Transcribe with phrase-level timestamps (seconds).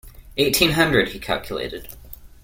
[0.35, 1.89] Eighteen hundred, he calculated.